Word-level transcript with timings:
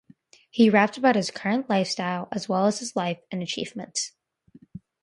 He 0.49 0.67
raps 0.71 0.97
about 0.97 1.15
his 1.15 1.29
current 1.29 1.69
lifestyle 1.69 2.27
as 2.31 2.49
well 2.49 2.65
as 2.65 2.79
his 2.79 2.95
life 2.95 3.19
and 3.29 3.43
achievements. 3.43 4.13